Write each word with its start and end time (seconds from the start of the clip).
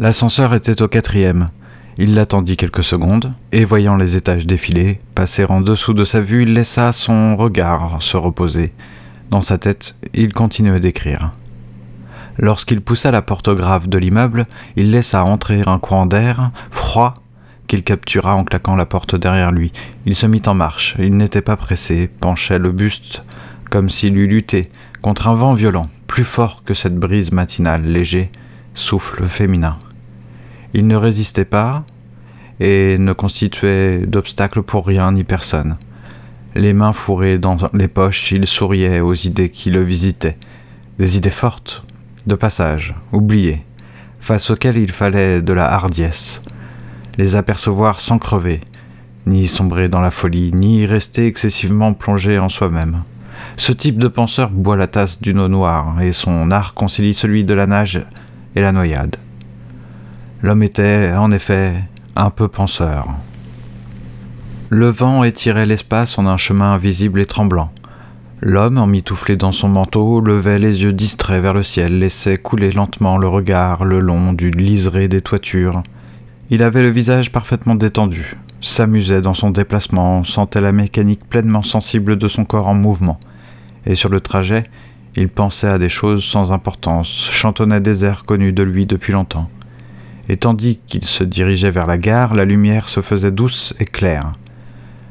L'ascenseur 0.00 0.54
était 0.54 0.80
au 0.80 0.86
quatrième. 0.86 1.48
Il 1.96 2.14
l'attendit 2.14 2.56
quelques 2.56 2.84
secondes, 2.84 3.32
et 3.50 3.64
voyant 3.64 3.96
les 3.96 4.14
étages 4.14 4.46
défiler, 4.46 5.00
passer 5.16 5.44
en 5.48 5.60
dessous 5.60 5.92
de 5.92 6.04
sa 6.04 6.20
vue, 6.20 6.44
il 6.44 6.52
laissa 6.52 6.92
son 6.92 7.36
regard 7.36 8.00
se 8.00 8.16
reposer. 8.16 8.72
Dans 9.30 9.40
sa 9.40 9.58
tête, 9.58 9.96
il 10.14 10.32
continuait 10.32 10.78
d'écrire. 10.78 11.32
Lorsqu'il 12.38 12.80
poussa 12.80 13.10
la 13.10 13.22
porte 13.22 13.52
grave 13.52 13.88
de 13.88 13.98
l'immeuble, 13.98 14.46
il 14.76 14.92
laissa 14.92 15.24
entrer 15.24 15.62
un 15.66 15.80
courant 15.80 16.06
d'air, 16.06 16.52
froid, 16.70 17.14
qu'il 17.66 17.82
captura 17.82 18.36
en 18.36 18.44
claquant 18.44 18.76
la 18.76 18.86
porte 18.86 19.16
derrière 19.16 19.50
lui. 19.50 19.72
Il 20.06 20.14
se 20.14 20.26
mit 20.26 20.42
en 20.46 20.54
marche, 20.54 20.94
il 21.00 21.16
n'était 21.16 21.42
pas 21.42 21.56
pressé, 21.56 22.08
penchait 22.20 22.60
le 22.60 22.70
buste, 22.70 23.24
comme 23.68 23.88
s'il 23.88 24.16
eût 24.16 24.28
lutté 24.28 24.70
contre 25.02 25.26
un 25.26 25.34
vent 25.34 25.54
violent, 25.54 25.90
plus 26.06 26.24
fort 26.24 26.62
que 26.64 26.74
cette 26.74 26.96
brise 26.96 27.32
matinale, 27.32 27.82
léger, 27.82 28.30
souffle 28.74 29.26
féminin. 29.26 29.76
Il 30.74 30.86
ne 30.86 30.96
résistait 30.96 31.44
pas 31.44 31.84
et 32.60 32.98
ne 32.98 33.12
constituait 33.12 34.06
d'obstacle 34.06 34.62
pour 34.62 34.86
rien 34.86 35.12
ni 35.12 35.24
personne. 35.24 35.76
Les 36.54 36.72
mains 36.72 36.92
fourrées 36.92 37.38
dans 37.38 37.56
les 37.72 37.88
poches, 37.88 38.32
il 38.32 38.46
souriait 38.46 39.00
aux 39.00 39.14
idées 39.14 39.50
qui 39.50 39.70
le 39.70 39.82
visitaient, 39.82 40.36
des 40.98 41.16
idées 41.16 41.30
fortes, 41.30 41.84
de 42.26 42.34
passage, 42.34 42.94
oubliées, 43.12 43.64
face 44.20 44.50
auxquelles 44.50 44.78
il 44.78 44.90
fallait 44.90 45.40
de 45.40 45.52
la 45.52 45.72
hardiesse, 45.72 46.40
les 47.16 47.34
apercevoir 47.34 48.00
sans 48.00 48.18
crever, 48.18 48.60
ni 49.26 49.46
sombrer 49.46 49.88
dans 49.88 50.00
la 50.00 50.10
folie, 50.10 50.50
ni 50.52 50.84
rester 50.86 51.26
excessivement 51.26 51.94
plongé 51.94 52.38
en 52.38 52.48
soi-même. 52.48 53.02
Ce 53.56 53.72
type 53.72 53.98
de 53.98 54.08
penseur 54.08 54.50
boit 54.50 54.76
la 54.76 54.86
tasse 54.86 55.20
d'une 55.20 55.38
eau 55.38 55.48
noire, 55.48 56.00
et 56.00 56.12
son 56.12 56.50
art 56.50 56.74
concilie 56.74 57.14
celui 57.14 57.44
de 57.44 57.54
la 57.54 57.66
nage 57.66 58.04
et 58.56 58.60
la 58.60 58.72
noyade. 58.72 59.16
L'homme 60.40 60.62
était, 60.62 61.12
en 61.16 61.32
effet, 61.32 61.74
un 62.14 62.30
peu 62.30 62.46
penseur. 62.46 63.08
Le 64.68 64.88
vent 64.88 65.24
étirait 65.24 65.66
l'espace 65.66 66.16
en 66.16 66.26
un 66.26 66.36
chemin 66.36 66.74
invisible 66.74 67.20
et 67.20 67.26
tremblant. 67.26 67.72
L'homme, 68.40 68.78
emmitouflé 68.78 69.36
dans 69.36 69.50
son 69.50 69.68
manteau, 69.68 70.20
levait 70.20 70.60
les 70.60 70.84
yeux 70.84 70.92
distraits 70.92 71.42
vers 71.42 71.54
le 71.54 71.64
ciel, 71.64 71.98
laissait 71.98 72.36
couler 72.36 72.70
lentement 72.70 73.18
le 73.18 73.26
regard 73.26 73.84
le 73.84 73.98
long 73.98 74.32
du 74.32 74.52
liseré 74.52 75.08
des 75.08 75.22
toitures. 75.22 75.82
Il 76.50 76.62
avait 76.62 76.84
le 76.84 76.90
visage 76.90 77.32
parfaitement 77.32 77.74
détendu, 77.74 78.36
s'amusait 78.60 79.22
dans 79.22 79.34
son 79.34 79.50
déplacement, 79.50 80.22
sentait 80.22 80.60
la 80.60 80.70
mécanique 80.70 81.28
pleinement 81.28 81.64
sensible 81.64 82.16
de 82.16 82.28
son 82.28 82.44
corps 82.44 82.68
en 82.68 82.74
mouvement, 82.74 83.18
et 83.86 83.96
sur 83.96 84.08
le 84.08 84.20
trajet, 84.20 84.62
il 85.16 85.30
pensait 85.30 85.66
à 85.66 85.78
des 85.78 85.88
choses 85.88 86.22
sans 86.22 86.52
importance, 86.52 87.28
chantonnait 87.32 87.80
des 87.80 88.04
airs 88.04 88.22
connus 88.24 88.52
de 88.52 88.62
lui 88.62 88.86
depuis 88.86 89.12
longtemps. 89.12 89.50
Et 90.28 90.36
tandis 90.36 90.78
qu'il 90.86 91.04
se 91.04 91.24
dirigeait 91.24 91.70
vers 91.70 91.86
la 91.86 91.98
gare, 91.98 92.34
la 92.34 92.44
lumière 92.44 92.88
se 92.88 93.00
faisait 93.00 93.30
douce 93.30 93.74
et 93.80 93.84
claire. 93.84 94.32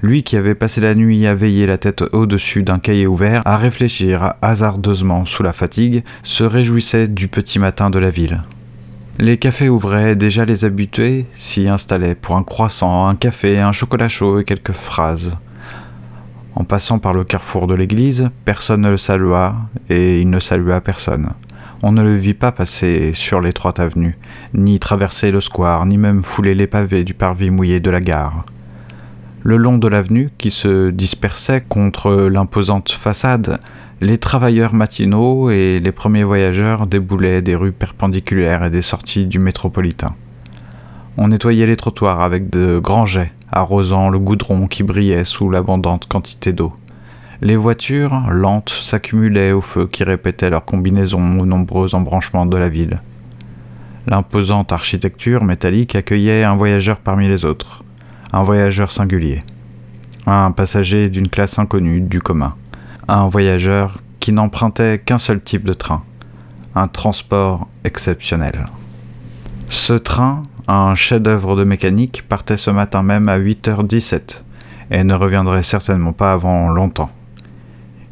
Lui 0.00 0.22
qui 0.22 0.36
avait 0.36 0.54
passé 0.54 0.80
la 0.80 0.94
nuit 0.94 1.26
à 1.26 1.34
veiller 1.34 1.66
la 1.66 1.78
tête 1.78 2.02
au-dessus 2.12 2.62
d'un 2.62 2.78
cahier 2.78 3.06
ouvert, 3.06 3.42
à 3.44 3.56
réfléchir 3.56 4.34
hasardeusement 4.42 5.26
sous 5.26 5.42
la 5.42 5.52
fatigue, 5.52 6.04
se 6.22 6.44
réjouissait 6.44 7.08
du 7.08 7.26
petit 7.26 7.58
matin 7.58 7.90
de 7.90 7.98
la 7.98 8.10
ville. 8.10 8.42
Les 9.18 9.38
cafés 9.38 9.68
ouvraient, 9.68 10.14
déjà 10.14 10.44
les 10.44 10.64
habitués 10.64 11.26
s'y 11.34 11.68
installaient 11.68 12.14
pour 12.14 12.36
un 12.36 12.44
croissant, 12.44 13.08
un 13.08 13.16
café, 13.16 13.58
un 13.58 13.72
chocolat 13.72 14.08
chaud 14.08 14.38
et 14.38 14.44
quelques 14.44 14.72
phrases. 14.72 15.32
En 16.54 16.62
passant 16.62 17.00
par 17.00 17.14
le 17.14 17.24
carrefour 17.24 17.66
de 17.66 17.74
l'église, 17.74 18.30
personne 18.44 18.82
ne 18.82 18.90
le 18.90 18.96
salua 18.96 19.56
et 19.88 20.20
il 20.20 20.30
ne 20.30 20.38
salua 20.38 20.80
personne. 20.80 21.30
On 21.80 21.92
ne 21.92 22.02
le 22.02 22.16
vit 22.16 22.34
pas 22.34 22.50
passer 22.50 23.12
sur 23.14 23.40
l'étroite 23.40 23.78
avenue, 23.78 24.18
ni 24.52 24.80
traverser 24.80 25.30
le 25.30 25.40
square, 25.40 25.86
ni 25.86 25.96
même 25.96 26.24
fouler 26.24 26.56
les 26.56 26.66
pavés 26.66 27.04
du 27.04 27.14
parvis 27.14 27.50
mouillé 27.50 27.78
de 27.78 27.90
la 27.90 28.00
gare. 28.00 28.44
Le 29.44 29.56
long 29.56 29.78
de 29.78 29.86
l'avenue, 29.86 30.30
qui 30.38 30.50
se 30.50 30.90
dispersait 30.90 31.60
contre 31.60 32.28
l'imposante 32.28 32.90
façade, 32.90 33.60
les 34.00 34.18
travailleurs 34.18 34.74
matinaux 34.74 35.50
et 35.50 35.78
les 35.78 35.92
premiers 35.92 36.24
voyageurs 36.24 36.88
déboulaient 36.88 37.42
des 37.42 37.54
rues 37.54 37.70
perpendiculaires 37.70 38.64
et 38.64 38.70
des 38.70 38.82
sorties 38.82 39.26
du 39.26 39.38
métropolitain. 39.38 40.16
On 41.16 41.28
nettoyait 41.28 41.66
les 41.66 41.76
trottoirs 41.76 42.20
avec 42.20 42.50
de 42.50 42.80
grands 42.80 43.06
jets, 43.06 43.32
arrosant 43.52 44.08
le 44.08 44.18
goudron 44.18 44.66
qui 44.66 44.82
brillait 44.82 45.24
sous 45.24 45.48
l'abondante 45.48 46.08
quantité 46.08 46.52
d'eau. 46.52 46.72
Les 47.40 47.56
voitures, 47.56 48.30
lentes, 48.30 48.70
s'accumulaient 48.70 49.52
au 49.52 49.60
feu 49.60 49.86
qui 49.86 50.04
répétait 50.04 50.50
leur 50.50 50.64
combinaison 50.64 51.38
aux 51.38 51.46
nombreux 51.46 51.94
embranchements 51.94 52.46
de 52.46 52.56
la 52.56 52.68
ville. 52.68 53.00
L'imposante 54.06 54.72
architecture 54.72 55.44
métallique 55.44 55.94
accueillait 55.94 56.44
un 56.44 56.56
voyageur 56.56 56.96
parmi 56.96 57.28
les 57.28 57.44
autres 57.44 57.84
un 58.32 58.42
voyageur 58.42 58.90
singulier, 58.90 59.42
un 60.26 60.50
passager 60.52 61.08
d'une 61.08 61.28
classe 61.28 61.58
inconnue 61.58 62.00
du 62.00 62.20
commun, 62.20 62.54
un 63.08 63.28
voyageur 63.28 63.98
qui 64.20 64.32
n'empruntait 64.32 65.00
qu'un 65.04 65.18
seul 65.18 65.40
type 65.40 65.64
de 65.64 65.72
train, 65.72 66.02
un 66.74 66.88
transport 66.88 67.68
exceptionnel. 67.84 68.66
Ce 69.70 69.94
train, 69.94 70.42
un 70.66 70.94
chef-d'œuvre 70.94 71.56
de 71.56 71.64
mécanique, 71.64 72.24
partait 72.28 72.58
ce 72.58 72.70
matin 72.70 73.02
même 73.02 73.28
à 73.28 73.38
8h17 73.38 74.42
et 74.90 75.04
ne 75.04 75.14
reviendrait 75.14 75.62
certainement 75.62 76.12
pas 76.12 76.32
avant 76.32 76.68
longtemps. 76.68 77.10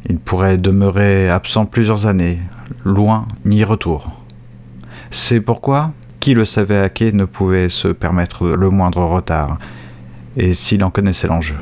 Il 0.09 0.19
pourrait 0.19 0.57
demeurer 0.57 1.29
absent 1.29 1.65
plusieurs 1.65 2.07
années, 2.07 2.39
loin 2.85 3.27
ni 3.43 3.63
retour. 3.63 4.09
C'est 5.11 5.41
pourquoi, 5.41 5.91
qui 6.21 6.33
le 6.33 6.45
savait 6.45 6.79
à 6.79 6.89
quai 6.89 7.11
ne 7.11 7.25
pouvait 7.25 7.69
se 7.69 7.89
permettre 7.89 8.47
le 8.47 8.69
moindre 8.69 9.03
retard, 9.03 9.57
et 10.37 10.53
s'il 10.53 10.83
en 10.83 10.91
connaissait 10.91 11.27
l'enjeu. 11.27 11.57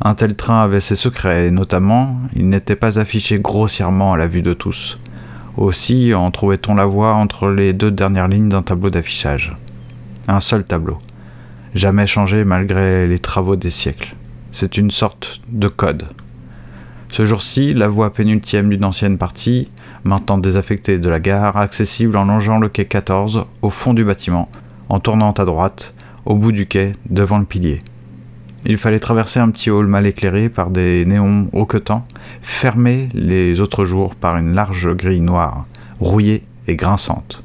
Un 0.00 0.14
tel 0.14 0.36
train 0.36 0.62
avait 0.62 0.80
ses 0.80 0.94
secrets, 0.94 1.46
et 1.46 1.50
notamment, 1.50 2.20
il 2.36 2.48
n'était 2.48 2.76
pas 2.76 3.00
affiché 3.00 3.40
grossièrement 3.40 4.12
à 4.12 4.16
la 4.16 4.28
vue 4.28 4.42
de 4.42 4.54
tous. 4.54 4.98
Aussi 5.56 6.14
en 6.14 6.30
trouvait-on 6.30 6.76
la 6.76 6.86
voie 6.86 7.14
entre 7.14 7.48
les 7.48 7.72
deux 7.72 7.90
dernières 7.90 8.28
lignes 8.28 8.48
d'un 8.48 8.62
tableau 8.62 8.90
d'affichage. 8.90 9.56
Un 10.28 10.38
seul 10.38 10.62
tableau, 10.62 10.98
jamais 11.74 12.06
changé 12.06 12.44
malgré 12.44 13.08
les 13.08 13.18
travaux 13.18 13.56
des 13.56 13.70
siècles. 13.70 14.14
C'est 14.52 14.76
une 14.76 14.92
sorte 14.92 15.40
de 15.48 15.66
code. 15.66 16.06
Ce 17.10 17.24
jour-ci, 17.24 17.72
la 17.72 17.88
voie 17.88 18.12
pénultième 18.12 18.68
d'une 18.68 18.84
ancienne 18.84 19.16
partie, 19.16 19.68
maintenant 20.04 20.38
désaffectée 20.38 20.98
de 20.98 21.08
la 21.08 21.20
gare, 21.20 21.56
accessible 21.56 22.16
en 22.16 22.24
longeant 22.24 22.58
le 22.58 22.68
quai 22.68 22.84
14 22.84 23.46
au 23.62 23.70
fond 23.70 23.94
du 23.94 24.04
bâtiment, 24.04 24.50
en 24.88 25.00
tournant 25.00 25.32
à 25.32 25.44
droite, 25.44 25.94
au 26.26 26.34
bout 26.34 26.52
du 26.52 26.66
quai, 26.66 26.92
devant 27.08 27.38
le 27.38 27.46
pilier. 27.46 27.82
Il 28.66 28.76
fallait 28.76 29.00
traverser 29.00 29.40
un 29.40 29.50
petit 29.50 29.70
hall 29.70 29.86
mal 29.86 30.06
éclairé 30.06 30.50
par 30.50 30.70
des 30.70 31.06
néons 31.06 31.48
hoquetants, 31.54 32.06
fermé 32.42 33.08
les 33.14 33.60
autres 33.60 33.86
jours 33.86 34.14
par 34.14 34.36
une 34.36 34.54
large 34.54 34.94
grille 34.94 35.20
noire, 35.20 35.64
rouillée 36.00 36.42
et 36.66 36.76
grinçante. 36.76 37.42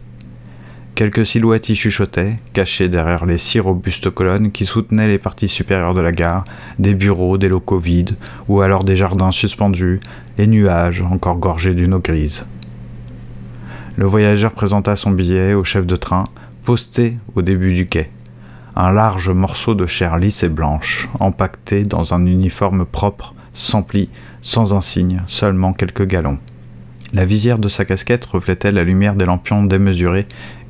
Quelques 0.95 1.25
silhouettes 1.25 1.69
y 1.69 1.75
chuchotaient, 1.75 2.37
cachées 2.53 2.87
derrière 2.87 3.25
les 3.25 3.37
six 3.37 3.59
robustes 3.59 4.09
colonnes 4.11 4.51
qui 4.51 4.65
soutenaient 4.65 5.07
les 5.07 5.17
parties 5.17 5.47
supérieures 5.47 5.95
de 5.95 6.01
la 6.01 6.11
gare, 6.11 6.45
des 6.77 6.93
bureaux, 6.93 7.37
des 7.37 7.49
locaux 7.49 7.79
vides, 7.79 8.15
ou 8.47 8.61
alors 8.61 8.83
des 8.83 8.95
jardins 8.95 9.31
suspendus, 9.31 9.99
les 10.37 10.47
nuages 10.47 11.01
encore 11.01 11.37
gorgés 11.37 11.73
d'une 11.73 11.95
eau 11.95 11.99
grise. 11.99 12.45
Le 13.95 14.05
voyageur 14.05 14.51
présenta 14.51 14.95
son 14.95 15.11
billet 15.11 15.53
au 15.53 15.63
chef 15.63 15.85
de 15.85 15.95
train, 15.95 16.25
posté 16.63 17.17
au 17.35 17.41
début 17.41 17.73
du 17.73 17.87
quai 17.87 18.09
un 18.75 18.91
large 18.91 19.29
morceau 19.29 19.75
de 19.75 19.85
chair 19.85 20.17
lisse 20.17 20.43
et 20.43 20.49
blanche, 20.49 21.07
empaqueté 21.19 21.83
dans 21.83 22.13
un 22.13 22.25
uniforme 22.25 22.85
propre, 22.85 23.35
sans 23.53 23.83
plis, 23.83 24.09
sans 24.41 24.73
insigne, 24.73 25.21
seulement 25.27 25.73
quelques 25.73 26.07
galons. 26.07 26.39
La 27.13 27.25
visière 27.25 27.59
de 27.59 27.69
sa 27.69 27.85
casquette 27.85 28.25
reflétait 28.25 28.71
la 28.71 28.83
lumière 28.83 29.13
des 29.13 29.25
lampions 29.25 29.63
démesurés 29.63 30.25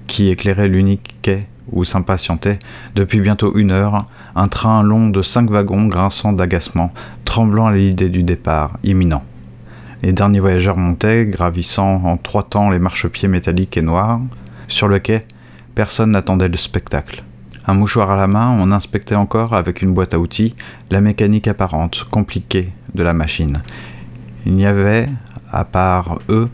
qui 0.07 0.29
éclairaient 0.29 0.67
l'unique 0.67 1.15
quai 1.21 1.47
où 1.71 1.83
s'impatientait, 1.83 2.59
depuis 2.95 3.19
bientôt 3.19 3.55
une 3.57 3.71
heure, 3.71 4.05
un 4.35 4.47
train 4.47 4.83
long 4.83 5.09
de 5.09 5.21
cinq 5.21 5.49
wagons 5.49 5.87
grinçant 5.87 6.33
d'agacement, 6.33 6.93
tremblant 7.25 7.67
à 7.67 7.73
l'idée 7.73 8.09
du 8.09 8.23
départ, 8.23 8.77
imminent. 8.83 9.23
Les 10.01 10.11
derniers 10.11 10.41
voyageurs 10.41 10.77
montaient, 10.77 11.25
gravissant 11.25 12.03
en 12.03 12.17
trois 12.17 12.43
temps 12.43 12.69
les 12.69 12.79
marchepieds 12.79 13.29
métalliques 13.29 13.77
et 13.77 13.81
noirs. 13.81 14.19
Sur 14.67 14.89
le 14.89 14.99
quai, 14.99 15.21
personne 15.75 16.11
n'attendait 16.11 16.49
le 16.49 16.57
spectacle. 16.57 17.23
Un 17.65 17.73
mouchoir 17.73 18.11
à 18.11 18.17
la 18.17 18.27
main, 18.27 18.49
on 18.59 18.73
inspectait 18.73 19.15
encore 19.15 19.53
avec 19.53 19.81
une 19.81 19.93
boîte 19.93 20.13
à 20.13 20.19
outils 20.19 20.55
la 20.91 20.99
mécanique 20.99 21.47
apparente, 21.47 22.05
compliquée 22.11 22.73
de 22.93 23.03
la 23.03 23.13
machine. 23.13 23.63
Il 24.45 24.53
n'y 24.55 24.65
avait, 24.65 25.07
à 25.49 25.63
part 25.63 26.19
eux, 26.27 26.49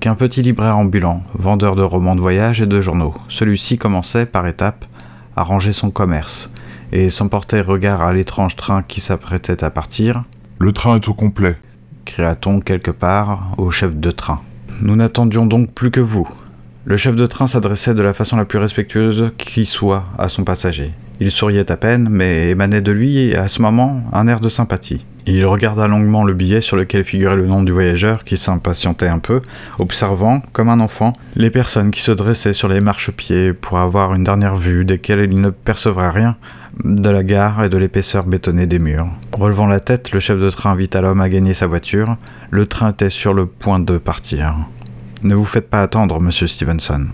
qu'un 0.00 0.14
petit 0.14 0.40
libraire 0.40 0.78
ambulant, 0.78 1.22
vendeur 1.34 1.76
de 1.76 1.82
romans 1.82 2.16
de 2.16 2.20
voyage 2.20 2.62
et 2.62 2.66
de 2.66 2.80
journaux. 2.80 3.14
Celui-ci 3.28 3.76
commençait, 3.76 4.24
par 4.24 4.46
étapes, 4.46 4.86
à 5.36 5.42
ranger 5.42 5.74
son 5.74 5.90
commerce, 5.90 6.48
et 6.90 7.10
sans 7.10 7.28
porter 7.28 7.60
regard 7.60 8.00
à 8.00 8.12
l'étrange 8.14 8.56
train 8.56 8.82
qui 8.82 9.00
s'apprêtait 9.00 9.62
à 9.62 9.70
partir. 9.70 10.24
Le 10.58 10.72
train 10.72 10.96
est 10.96 11.08
au 11.08 11.14
complet, 11.14 11.56
cria-t-on 12.06 12.60
quelque 12.60 12.90
part 12.90 13.52
au 13.58 13.70
chef 13.70 13.94
de 13.94 14.10
train. 14.10 14.40
Nous 14.80 14.96
n'attendions 14.96 15.44
donc 15.44 15.72
plus 15.72 15.90
que 15.90 16.00
vous, 16.00 16.26
Le 16.86 16.96
chef 16.96 17.14
de 17.14 17.26
train 17.26 17.46
s'adressait 17.46 17.94
de 17.94 18.00
la 18.00 18.14
façon 18.14 18.38
la 18.38 18.46
plus 18.46 18.58
respectueuse 18.58 19.32
qui 19.36 19.66
soit 19.66 20.04
à 20.18 20.30
son 20.30 20.44
passager. 20.44 20.92
Il 21.20 21.30
souriait 21.30 21.70
à 21.70 21.76
peine, 21.76 22.08
mais 22.08 22.48
émanait 22.48 22.80
de 22.80 22.90
lui, 22.90 23.34
à 23.36 23.48
ce 23.48 23.60
moment, 23.60 24.02
un 24.14 24.26
air 24.26 24.40
de 24.40 24.48
sympathie. 24.48 25.04
Il 25.26 25.44
regarda 25.46 25.86
longuement 25.86 26.24
le 26.24 26.32
billet 26.32 26.60
sur 26.60 26.76
lequel 26.76 27.04
figurait 27.04 27.36
le 27.36 27.46
nom 27.46 27.62
du 27.62 27.72
voyageur, 27.72 28.24
qui 28.24 28.36
s'impatientait 28.36 29.08
un 29.08 29.18
peu, 29.18 29.42
observant, 29.78 30.40
comme 30.52 30.68
un 30.68 30.80
enfant, 30.80 31.12
les 31.36 31.50
personnes 31.50 31.90
qui 31.90 32.00
se 32.00 32.12
dressaient 32.12 32.52
sur 32.52 32.68
les 32.68 32.80
marchepieds 32.80 33.52
pour 33.52 33.78
avoir 33.78 34.14
une 34.14 34.24
dernière 34.24 34.56
vue, 34.56 34.84
desquelles 34.84 35.30
il 35.30 35.40
ne 35.40 35.50
percevrait 35.50 36.10
rien, 36.10 36.36
de 36.84 37.10
la 37.10 37.22
gare 37.22 37.64
et 37.64 37.68
de 37.68 37.76
l'épaisseur 37.76 38.24
bétonnée 38.24 38.66
des 38.66 38.78
murs. 38.78 39.08
Relevant 39.32 39.66
la 39.66 39.80
tête, 39.80 40.12
le 40.12 40.20
chef 40.20 40.38
de 40.38 40.50
train 40.50 40.72
invita 40.72 41.00
l'homme 41.00 41.20
à 41.20 41.28
gagner 41.28 41.54
sa 41.54 41.66
voiture. 41.66 42.16
Le 42.50 42.66
train 42.66 42.90
était 42.90 43.10
sur 43.10 43.34
le 43.34 43.46
point 43.46 43.78
de 43.78 43.98
partir. 43.98 44.54
Ne 45.22 45.34
vous 45.34 45.44
faites 45.44 45.68
pas 45.68 45.82
attendre, 45.82 46.20
monsieur 46.20 46.46
Stevenson. 46.46 47.08